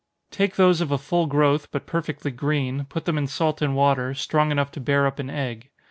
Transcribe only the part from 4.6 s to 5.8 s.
to bear up an egg.